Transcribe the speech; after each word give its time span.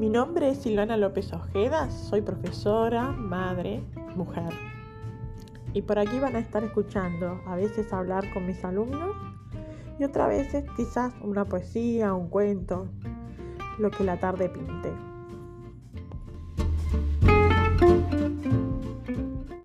Mi 0.00 0.08
nombre 0.08 0.48
es 0.48 0.62
Silvana 0.62 0.96
López 0.96 1.30
Ojeda, 1.34 1.90
soy 1.90 2.22
profesora, 2.22 3.08
madre, 3.10 3.82
mujer. 4.16 4.50
Y 5.74 5.82
por 5.82 5.98
aquí 5.98 6.18
van 6.18 6.36
a 6.36 6.38
estar 6.38 6.64
escuchando 6.64 7.38
a 7.46 7.54
veces 7.54 7.92
hablar 7.92 8.24
con 8.32 8.46
mis 8.46 8.64
alumnos 8.64 9.14
y 9.98 10.04
otras 10.04 10.30
veces 10.30 10.64
quizás 10.74 11.12
una 11.20 11.44
poesía, 11.44 12.14
un 12.14 12.30
cuento, 12.30 12.88
lo 13.78 13.90
que 13.90 14.04
la 14.04 14.18
tarde 14.18 14.48
pinte. 14.48 14.90